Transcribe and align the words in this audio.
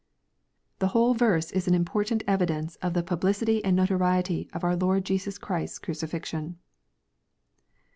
The 0.79 0.87
whole 0.97 1.13
verse 1.13 1.51
is 1.51 1.67
an 1.67 1.75
important 1.75 2.23
evidence 2.25 2.75
of 2.77 2.95
the 2.95 3.03
publicity 3.03 3.63
and 3.63 3.75
notoriety 3.75 4.49
of 4.51 4.63
our 4.63 4.75
Lord 4.75 5.05
Jesus 5.05 5.37
Christ's 5.37 5.77
cnicifixion. 5.77 6.55